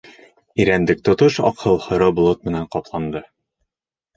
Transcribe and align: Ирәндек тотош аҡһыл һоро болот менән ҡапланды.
Ирәндек 0.63 1.03
тотош 1.09 1.37
аҡһыл 1.49 1.79
һоро 1.85 2.09
болот 2.21 2.43
менән 2.51 2.67
ҡапланды. 2.77 3.23